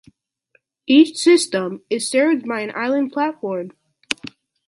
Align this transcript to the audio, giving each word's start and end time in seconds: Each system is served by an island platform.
Each 0.87 1.15
system 1.17 1.83
is 1.87 2.09
served 2.09 2.47
by 2.47 2.61
an 2.61 2.73
island 2.75 3.11
platform. 3.11 3.69